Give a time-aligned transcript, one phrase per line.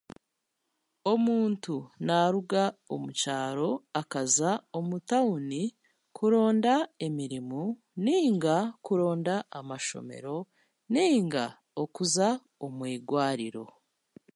[1.13, 2.63] Omuntu naaruga
[2.93, 5.63] omu kyaro akaza omu tawuni
[6.17, 6.73] kuronda
[7.05, 7.61] emirimo
[8.03, 8.57] nainga
[9.59, 10.37] amashomero
[10.93, 11.45] nainga
[11.83, 12.27] okuza
[12.65, 13.63] omu igwariro